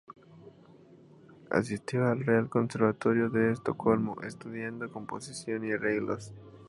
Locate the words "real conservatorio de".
2.25-3.51